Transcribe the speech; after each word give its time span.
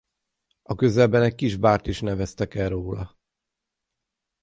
A 0.61 0.75
közelben 0.75 1.21
egy 1.23 1.35
kis 1.35 1.57
bárt 1.57 1.87
is 1.87 2.01
neveztek 2.01 2.55
el 2.55 2.69
róla. 2.69 3.17